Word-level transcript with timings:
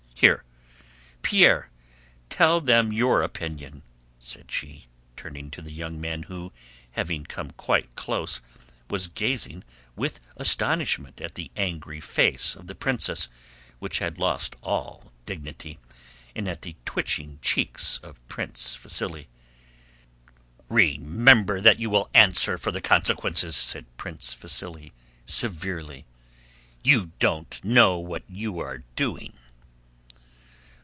Here, 0.21 0.43
Pierre, 1.23 1.69
tell 2.29 2.61
them 2.61 2.93
your 2.93 3.23
opinion," 3.23 3.81
said 4.19 4.51
she, 4.51 4.85
turning 5.17 5.49
to 5.49 5.63
the 5.63 5.71
young 5.71 5.99
man 5.99 6.23
who, 6.23 6.51
having 6.91 7.23
come 7.25 7.49
quite 7.51 7.95
close, 7.95 8.39
was 8.87 9.07
gazing 9.07 9.63
with 9.95 10.19
astonishment 10.37 11.21
at 11.21 11.33
the 11.33 11.49
angry 11.55 11.99
face 11.99 12.55
of 12.55 12.67
the 12.67 12.75
princess 12.75 13.29
which 13.79 13.97
had 13.97 14.19
lost 14.19 14.55
all 14.61 15.11
dignity, 15.25 15.79
and 16.35 16.47
at 16.47 16.61
the 16.61 16.75
twitching 16.85 17.39
cheeks 17.41 17.97
of 18.03 18.25
Prince 18.27 18.77
Vasíli. 18.77 19.25
"Remember 20.69 21.59
that 21.59 21.79
you 21.79 21.89
will 21.89 22.11
answer 22.13 22.59
for 22.59 22.71
the 22.71 22.81
consequences," 22.81 23.55
said 23.57 23.87
Prince 23.97 24.35
Vasíli 24.35 24.91
severely. 25.25 26.05
"You 26.83 27.11
don't 27.17 27.63
know 27.65 27.97
what 27.97 28.21
you 28.29 28.59
are 28.59 28.83
doing." 28.95 29.33